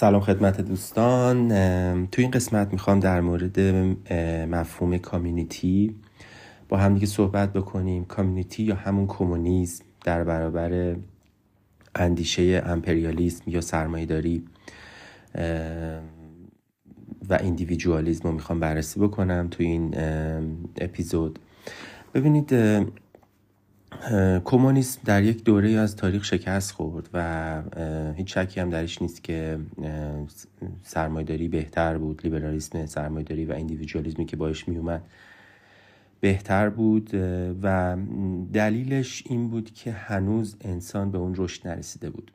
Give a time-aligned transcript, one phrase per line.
[0.00, 1.48] سلام خدمت دوستان.
[2.06, 3.60] تو این قسمت می‌خوام در مورد
[4.50, 5.96] مفهوم کامیونیتی
[6.68, 8.04] با همدیگه صحبت بکنیم.
[8.04, 10.96] کامیونیتی یا همون کمونیسم در برابر
[11.94, 14.44] اندیشه امپریالیسم یا سرمایهداری
[17.28, 19.94] و ایندیویدوالیسم رو می‌خوام بررسی بکنم تو این
[20.80, 21.38] اپیزود.
[22.14, 22.54] ببینید
[24.44, 27.62] کمونیسم در یک دوره از تاریخ شکست خورد و
[28.16, 29.58] هیچ شکی هم درش نیست که
[30.82, 35.02] سرمایداری بهتر بود لیبرالیسم سرمایداری و ایندیویدوالیسمی که باش میومد
[36.20, 37.10] بهتر بود
[37.62, 37.96] و
[38.52, 42.32] دلیلش این بود که هنوز انسان به اون رشد نرسیده بود.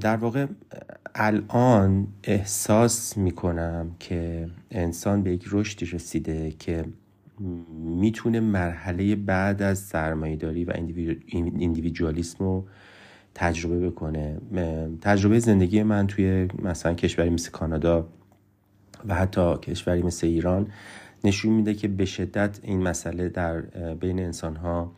[0.00, 0.46] در واقع
[1.14, 6.84] الان احساس می‌کنم که انسان به یک رشدی رسیده که
[7.78, 10.72] می‌تونه مرحله بعد از سرمایهداری و
[11.58, 12.64] ایندیویدوالیسم رو
[13.34, 14.38] تجربه بکنه.
[15.00, 18.08] تجربه زندگی من توی مثلا کشوری مثل کانادا
[19.08, 20.66] و حتی کشوری مثل ایران
[21.24, 23.60] نشون میده که به شدت این مسئله در
[23.94, 24.92] بین انسان ها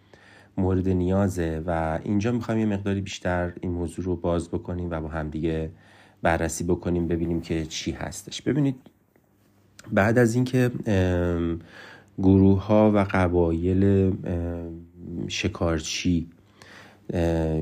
[0.57, 5.09] مورد نیازه و اینجا می‌خوایم یه مقداری بیشتر این موضوع رو باز بکنیم و با
[5.09, 5.71] همدیگه
[6.23, 8.43] بررسی بکنیم ببینیم که چی هستش.
[8.43, 8.77] ببینید
[9.93, 10.71] بعد از اینکه
[12.19, 14.13] گروه ها و قبایل
[15.29, 16.29] شکارچی.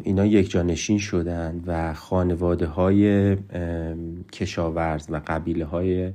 [0.02, 3.36] اینا یک جانشین شدن و خانواده های
[4.33, 6.12] کشاورز و قبیله های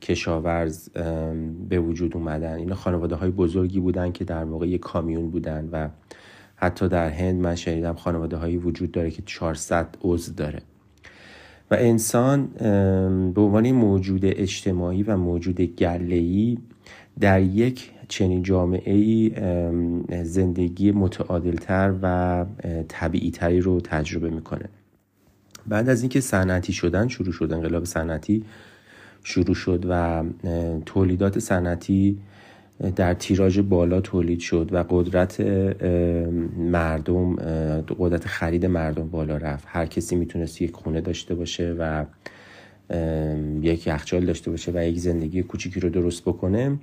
[0.00, 0.88] کشاورز
[1.68, 2.54] به وجود اومدن.
[2.54, 5.88] اینا خانواده های بزرگی بودن که در واقع یک کامیون بودن و
[6.56, 10.62] حتی در هند من شنیدم خانواده هایی وجود داره که 400 عضو داره.
[11.72, 12.46] و انسان
[13.34, 16.58] به عنوان موجود اجتماعی و موجود گله‌ای
[17.20, 19.32] در یک چنین جامعه ای
[20.24, 22.44] زندگی متعادلتر و
[22.88, 24.68] طبیعی تری رو تجربه می‌کنه.
[25.66, 28.44] بعد از اینکه صنعتی شدن شروع شد انقلاب صنعتی
[29.24, 30.24] شروع شد و
[30.86, 32.18] تولیدات صنعتی
[32.96, 35.40] در تیراژ بالا تولید شد و قدرت
[36.56, 37.36] مردم
[37.98, 39.64] قدرت خرید مردم بالا رفت.
[39.68, 42.04] هر کسی می‌تونست یک خونه داشته باشه و
[43.60, 46.78] یک یخچال داشته باشه و یک زندگی کوچیکی رو درست بکنه.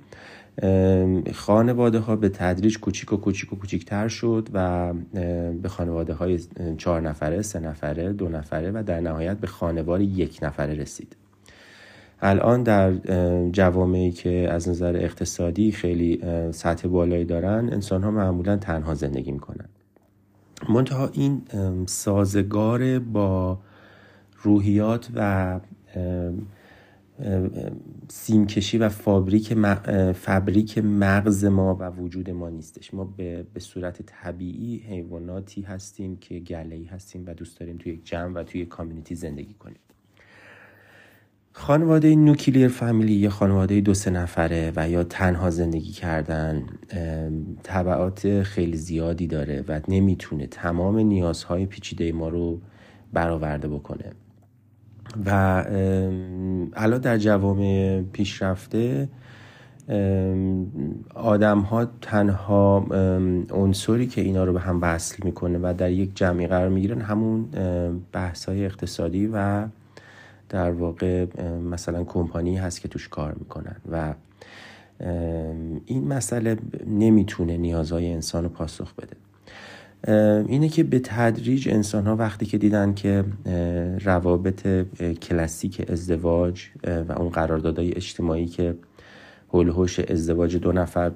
[1.34, 4.92] خانواده ها به تدریج کوچیک و کوچیک و کوچیکتر شد و
[5.62, 6.40] به خانواده های
[6.78, 11.16] چهار نفره، سه نفره، دو نفره و در نهایت به خانوار یک نفره رسید.
[12.22, 12.92] الان در
[13.50, 16.20] جوامعی که از نظر اقتصادی خیلی
[16.52, 19.68] سطح بالایی دارن انسان ها معمولا تنها زندگی می‌کنن.
[20.68, 21.42] منتها این
[21.86, 23.58] سازگار با
[24.42, 25.60] روحیات و
[28.08, 29.54] سیمکشی و فابریک
[30.12, 32.94] فبریک مغز ما و وجود ما نیستش.
[32.94, 38.04] ما به, به صورت طبیعی حیواناتی هستیم که گله هستیم و دوست داریم توی یک
[38.04, 39.78] جمع و توی یک کامیونیتی زندگی کنیم.
[41.60, 46.62] خانواده نوکلیر فامیلی یا خانواده دو سه نفره و یا تنها زندگی کردن
[47.62, 52.60] طبعات خیلی زیادی داره و نمی‌تونه تمام نیازهای پیچیده ما رو
[53.12, 54.04] برآورده بکنه.
[55.26, 55.30] و
[56.72, 59.08] الان در جوامع پیشرفته
[61.14, 62.86] آدم ها تنها
[63.50, 67.48] عنصری که اینا رو به هم وصل می‌کنه و در یک جمعی قرار می‌گیرن همون
[68.12, 69.66] بحث های اقتصادی و
[70.50, 71.26] در واقع
[71.70, 74.14] مثلا کمپانی هست که توش کار می‌کنن و
[75.86, 76.56] این مسئله
[76.86, 79.16] نمی‌تونه نیازهای انسان رو پاسخ بده.
[80.48, 83.24] اینه که به تدریج انسان ها وقتی که دیدن که
[84.04, 84.66] روابط
[85.22, 86.62] کلاسیک ازدواج
[87.08, 88.74] و اون قراردادهای اجتماعی که
[89.52, 91.12] هلوهوش ازدواج دو نفر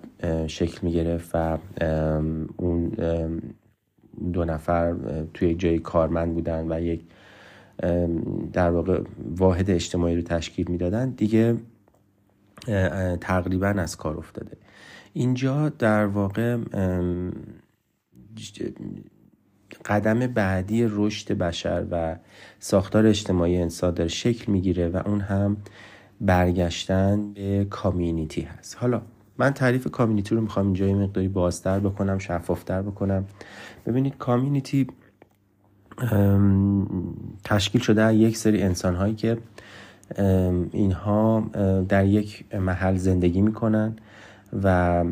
[0.47, 1.59] شکل می گرفت و
[2.56, 2.93] اون
[4.33, 4.95] دو نفر
[5.34, 7.01] توی جای کارمند بودن و یک
[8.52, 9.00] در واقع
[9.36, 11.10] واحد اجتماعی رو تشکیل می‌دادن.
[11.10, 11.56] دیگه
[13.21, 14.56] تقریبا از کار افتاده.
[15.12, 16.59] اینجا در واقع
[19.84, 22.16] قدم بعدی رشد بشر و
[22.59, 25.56] ساختار اجتماعی انسان در شکل می‌گیره و اون هم
[26.20, 28.77] برگشتن به کامیونیتی هست.
[28.80, 29.03] حالا
[29.38, 33.24] من تعریف کامیونیتی رو می‌خوام اینجا یه مقداری بازتر بکنم شفافتر بکنم.
[33.86, 34.86] ببینید کامیونیتی
[37.44, 39.38] تشکیل شده یک سری انسان هایی که
[40.72, 41.44] اینها
[41.88, 43.96] در یک محل زندگی می‌کنن
[44.62, 45.04] و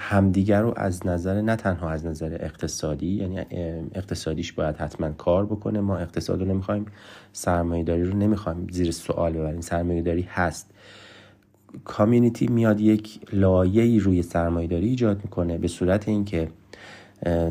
[0.00, 3.38] همدیگر رو از نظر نه تنها از نظر اقتصادی یعنی
[3.94, 5.80] اقتصادیش باید حتما کار بکنه.
[5.80, 6.86] ما اقتصاد رو نمی‌خوایم
[7.32, 9.60] سرمایه داری رو نمی‌خوایم زیر سوال ببریم.
[9.60, 10.70] سرمایه داری هست.
[11.84, 16.48] کامیونیتی میاد یک لایه‌ای روی سرمایه داری ایجاد می‌کنه به صورت اینکه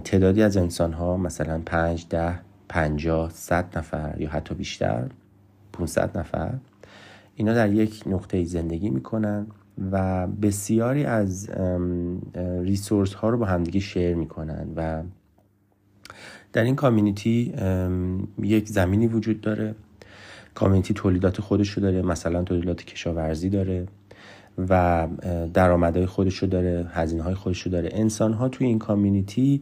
[0.03, 5.09] تعدادی از انسان ها مثلا 5 ده پنجاه صد نفر یا حتی بیشتر
[5.73, 6.53] 500 نفر
[7.35, 9.47] اینا در یک نقطه زندگی می‌کنن
[9.91, 11.49] و بسیاری از
[12.61, 15.03] ریسورس ها رو با همدیگه شیر می‌کنن و
[16.53, 17.53] در این کامیونیتی
[18.41, 19.75] یک زمینی وجود داره.
[20.53, 23.87] کامیونیتی تولیدات خودش رو داره مثلا تولیدات کشاورزی داره.
[24.57, 25.07] و
[25.53, 27.89] درآمدهای خودش رو داره هزینه های خودش رو داره.
[27.91, 29.61] انسان ها توی این کامیونیتی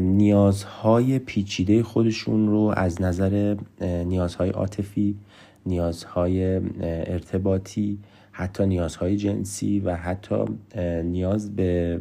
[0.00, 5.16] نیازهای پیچیده خودشون رو از نظر نیازهای عاطفی
[5.66, 7.98] نیازهای ارتباطی
[8.32, 10.44] حتی نیازهای جنسی و حتی
[11.04, 12.00] نیاز به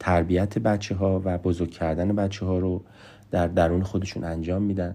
[0.00, 2.82] تربیت بچه ها و بزرگ کردن بچه ها رو
[3.30, 4.94] در درون خودشون انجام میدن.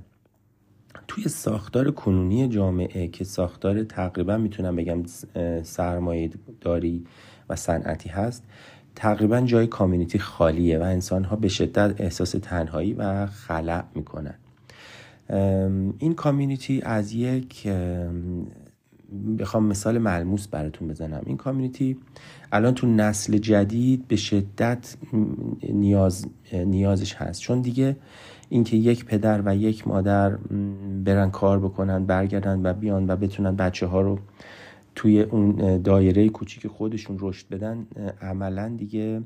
[1.08, 5.04] توی ساختار کنونی جامعه که ساختار تقریبا می‌تونم بگم
[5.64, 6.30] سرمایه
[6.62, 7.04] داری
[7.50, 8.44] و صنعتی هست
[8.96, 14.36] تقریبا جای کامیونیتی خالیه و انسان ها به شدت احساس تنهایی و خلع می‌کنن.
[16.00, 17.68] این کامیونیتی از یک
[19.40, 21.22] بخوام مثال ملموس براتون بزنم.
[21.26, 21.98] این کامیونیتی
[22.52, 24.96] الان تو نسل جدید به شدت
[25.74, 27.42] نیاز نیازش هست.
[27.42, 27.96] چون دیگه
[28.50, 30.38] اینکه یک پدر و یک مادر
[31.08, 34.20] برن کار بکنن برگردن و بیان و بتونن بچه ها رو
[34.96, 37.88] توی اون دایره کوچیک خودشون رشد بدن
[38.22, 39.22] عملا دیگه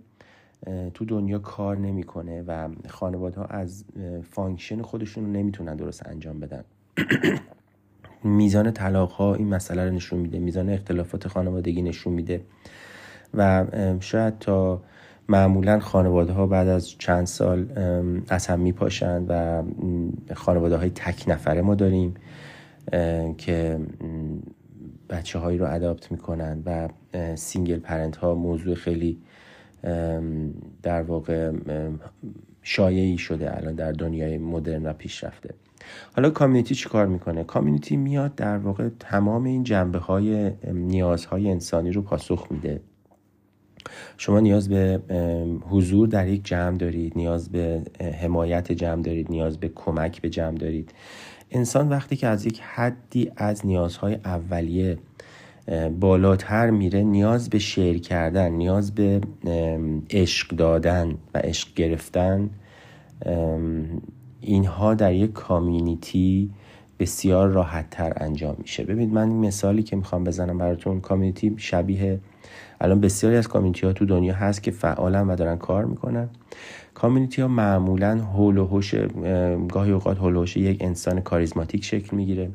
[0.93, 3.85] تو دنیا کار نمی‌کنه و خانواده ها از
[4.31, 6.63] function خودشون رو نمی‌تونن درست انجام بدن.
[8.23, 12.41] میزان طلاق ها این مسئله رو نشون میده میزان اختلافات خانوادگی نشون میده
[13.33, 13.65] و
[13.99, 14.81] شاید تا
[15.31, 17.67] معمولا خانواده ها بعد از چند سال
[18.29, 19.63] از هم میپاشند و
[20.33, 22.13] خانواده های تک نفره ما داریم
[23.37, 23.79] که
[25.09, 26.89] بچه هایی رو adopt می‌کنن و
[27.35, 29.17] single parent ها موضوع خیلی
[30.83, 31.51] در واقع
[32.61, 35.53] شایعی شده الان در دنیای مدرن و پیشرفته.
[36.15, 41.91] حالا community چی کار می‌کنه؟ community میاد در واقع تمام این جنبه های نیازهای انسانی
[41.91, 42.81] رو پاسخ میده.
[44.17, 44.99] شما نیاز به
[45.69, 47.81] حضور در یک جمع دارید نیاز به
[48.21, 50.91] حمایت جمع دارید نیاز به کمک به جمع دارید.
[51.51, 54.97] انسان وقتی که از یک حدی از نیازهای اولیه
[55.99, 59.21] بالاتر میره نیاز به شیر کردن نیاز به
[60.09, 62.49] عشق دادن و عشق گرفتن
[64.41, 66.51] اینها در یک کامیونیتی
[66.99, 68.83] بسیار راحت تر انجام میشه.
[68.83, 72.19] ببینید من این مثالی که می‌خوام بزنم براتون کامیونیتی شبیه
[72.81, 76.29] الان بسیاری از کامیونیتی ها تو دنیا هست که فعالن و دارن کار می‌کنن.
[76.93, 78.95] کامیونیتی ها معمولا هول و هوش
[79.69, 82.49] گاهی اوقات هول و یک انسان کاریزماتیک شکل می‌گیره.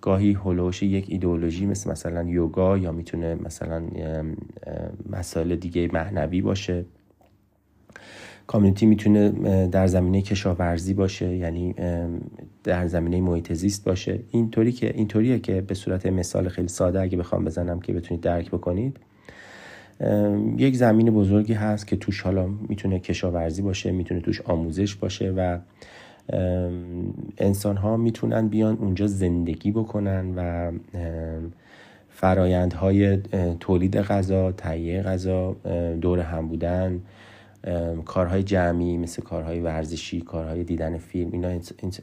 [0.00, 3.82] گاهی هولوش یک ایدئولوژی مثل مثلا یوگا یا می‌تونه مثلا
[5.10, 6.84] مسائل دیگه معنوی باشه.
[8.46, 9.30] کامیونیتی می‌تونه
[9.66, 11.74] در زمینه کشاورزی باشه یعنی
[12.64, 14.20] در زمینه محیط زیست باشه.
[14.30, 18.50] اینطوری که اینطوریه که به صورت مثال خیلی ساده اگه بخوام بزنم که بتونید درک
[18.50, 18.96] بکنید.
[20.56, 25.58] یک زمین بزرگی هست که توش حالا می‌تونه کشاورزی باشه می‌تونه توش آموزش باشه و
[27.38, 30.72] انسان ها می‌تونن بیان اونجا زندگی بکنن و
[32.08, 33.16] فرایندهای
[33.60, 35.56] تولید غذا تهیه غذا
[36.00, 37.00] دور هم بودن
[38.04, 41.48] کارهای جمعی مثل کارهای ورزشی کارهای دیدن فیلم اینا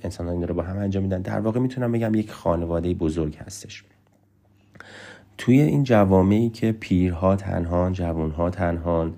[0.03, 1.21] انسان ها این رو با هم انجام میدن.
[1.21, 3.83] در واقع می‌تونم بگم یک خانواده بزرگ هستش.
[5.41, 9.13] توی این جوامعی که پیرها تنهان جوانها تنهان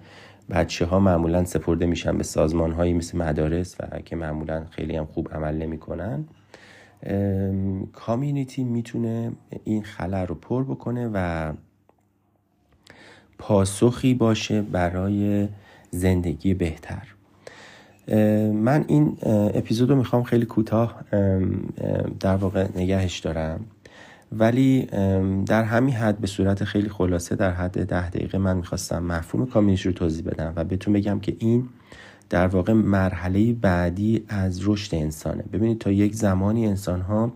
[0.49, 5.05] بچه ها معمولا سپرده میشن به سازمان هایی مثل مدارس و که معمولا خیلی هم
[5.05, 6.25] خوب عمل نمی‌کنن
[7.93, 9.31] کامیونیتی می‌تونه
[9.63, 11.53] این خلا رو پر بکنه و
[13.37, 15.47] پاسخی باشه برای
[15.91, 17.07] زندگی بهتر.
[18.53, 19.17] من این
[19.53, 21.03] اپیزود رو می‌خوام خیلی کوتاه
[22.19, 23.65] در واقع نگهش دارم.
[24.39, 24.85] ولی
[25.45, 29.89] در همین حد به صورت خیلی خلاصه در حد ده دقیقه من می‌خواستم مفهوم کامیونیتی
[29.89, 31.69] رو توضیح بدم و بهتون بگم که این
[32.29, 35.43] در واقع مرحله بعدی از رشد انسانه.
[35.53, 37.33] ببینید تا یک زمانی انسان ها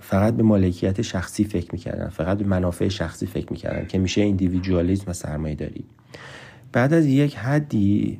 [0.00, 5.10] فقط به مالکیت شخصی فکر می‌کردن فقط به منافع شخصی فکر می‌کردن که میشه ایندیویدوالیسم
[5.10, 5.84] و سرمایه داری
[6.72, 8.18] بعد از یک حدی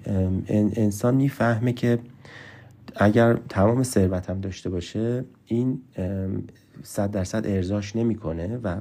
[0.77, 1.99] انسان می‌فهمه که
[2.97, 5.81] اگر تمام ثروتم داشته باشه این
[6.83, 8.81] صد درصد ارزاش نمی‌کنه و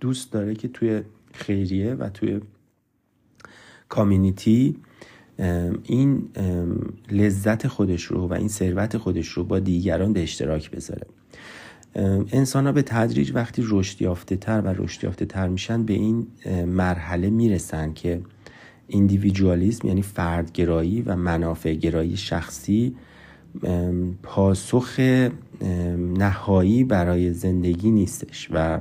[0.00, 1.02] دوست داره که توی
[1.32, 2.40] خیریه و توی
[3.88, 4.76] کامیونیتی
[5.82, 6.28] این
[7.10, 11.06] لذت خودش رو و این ثروت خودش رو با دیگران به اشتراک بذاره.
[12.32, 16.26] انسان ها به تدریج وقتی رشد یافته تر و رشد یافته تر میشن به این
[16.66, 18.20] مرحله می‌رسن که
[18.88, 22.94] ایندیویدوالیسم یعنی فردگرایی و منافع گرایی شخصی
[24.22, 25.00] پاسخ
[26.18, 28.80] نهایی برای زندگی نیستش و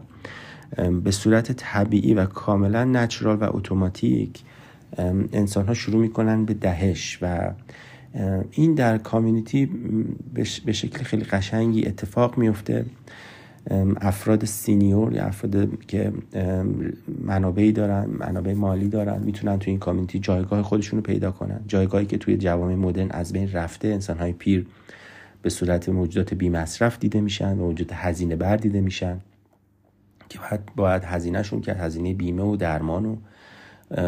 [1.04, 4.44] به صورت طبیعی و کاملا نچرال و اتوماتیک
[5.34, 7.52] انسان ها شروع می‌کنن به دهش و
[8.52, 9.70] این در کامیونیتی
[10.66, 12.86] به شکل خیلی قشنگی اتفاق میفته
[14.02, 16.14] افراد سینیور یا افراد که
[17.24, 21.60] منابعی دارن منابع مالی دارن می‌تونن توی این کامیونیتی جایگاه خودشون رو پیدا کنن.
[21.68, 24.68] جایگاهی که توی جوامع مدرن از بین رفته انسان های پیر
[25.42, 29.20] به صورت موجودات بی مصرف دیده میشن و موجودات هزینه بر دیده میشن
[30.30, 33.16] که باید, باید هزینهشون کرد هزینه بیمه و درمان و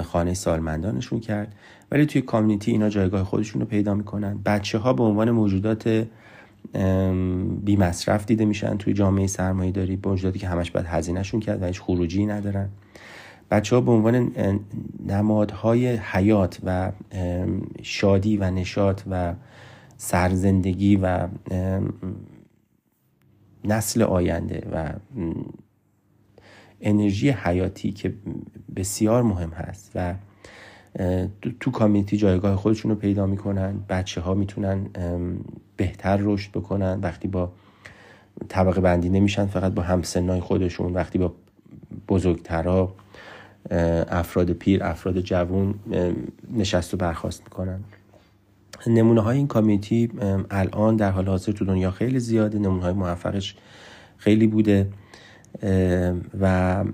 [0.02, 1.56] خانه سالمندانشون کرد.
[1.92, 4.40] ولی توی کامیونیتی اینا جایگاه خودشون رو پیدا می‌کنن.
[4.46, 6.06] بچه ها به عنوان موجودات
[7.64, 10.00] بی مصرف دیده میشن توی جامعه سرمایه داری.
[10.06, 12.70] موجوداتی که همش باید هزینهشون کرد و هیچ خروجی ندارن.
[13.52, 14.32] بچه ها به عنوان
[15.08, 16.92] نمادهای حیات و
[17.82, 19.34] شادی و نشاط و
[19.98, 21.28] سرزندگی و
[23.66, 24.94] نسل آینده و
[26.82, 28.14] انرژی حیاتی که
[28.76, 30.16] بسیار مهم هست و
[31.60, 34.86] تو کامیونیتی جایگاه خودشون رو پیدا می‌کنن بچه ها می‌تونن
[35.78, 37.00] بهتر رشد بکنن.
[37.02, 37.52] وقتی با
[38.50, 40.94] طبقه بندی نمیشن فقط با همسنای خودشون.
[40.94, 41.34] وقتی با
[42.08, 42.96] بزرگترها
[44.10, 45.76] افراد پیر افراد جوون
[46.54, 47.80] نشست و برخواست می‌کنن.
[48.88, 50.12] نمونه های این کامیونیتی
[50.52, 52.60] الان در حال حاضر تو دنیا خیلی زیاده.
[52.60, 53.56] نمونه های موفقش
[54.18, 54.88] خیلی بوده.
[56.42, 56.86] و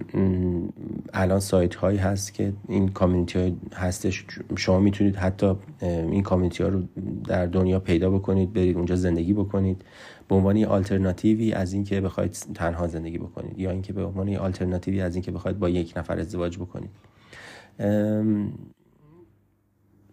[1.13, 4.25] الان سایت هایی هست که این کامیونیتی هستش.
[4.55, 6.81] شما می‌تونید حتی این کامیونیتی ها رو
[7.27, 9.81] در دنیا پیدا بکنید برید اونجا زندگی بکنید.
[10.27, 15.15] به عنوان آلترناتیوی از اینکه بخواید تنها زندگی بکنید یا اینکه به عنوان آلترناتیوی از
[15.15, 16.89] اینکه بخواید با یک نفر ازدواج بکنید.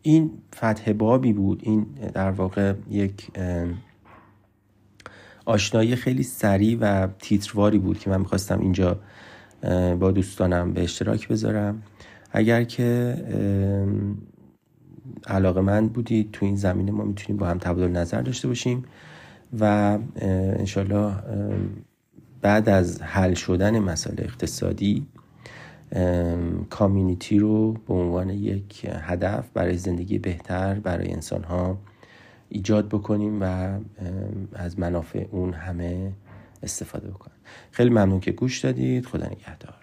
[0.02, 1.61] این فتح بابی بود.
[1.62, 3.30] این در واقع یک
[5.44, 9.00] آشنایی خیلی سریع و تیترواری بود که من می‌خواستم اینجا
[10.00, 11.82] با دوستانم به اشتراک بذارم.
[12.32, 13.16] اگر که
[15.26, 18.85] علاقه من بودید تو این زمینه ما می‌تونیم با هم تبادل نظر داشته باشیم
[19.61, 19.99] و
[20.59, 21.14] انشالله
[22.42, 25.06] بعد از حل شدن مسائل اقتصادی
[26.70, 31.78] کامیونیتی رو به عنوان یک هدف برای زندگی بهتر برای انسان ها
[32.52, 33.78] ایجاد بکنیم و
[34.52, 36.12] از منافع اون همه
[36.62, 37.37] استفاده بکنیم.
[37.71, 39.07] خیلی ممنون که گوش دادید.
[39.07, 39.79] خدا نگهدار.